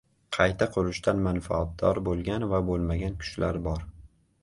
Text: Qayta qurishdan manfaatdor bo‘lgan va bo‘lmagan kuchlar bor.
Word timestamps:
Qayta 0.37 0.67
qurishdan 0.77 1.21
manfaatdor 1.27 2.01
bo‘lgan 2.09 2.49
va 2.55 2.65
bo‘lmagan 2.73 3.23
kuchlar 3.25 3.65
bor. 3.71 3.89